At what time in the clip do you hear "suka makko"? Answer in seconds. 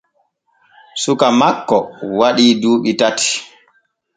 1.01-1.77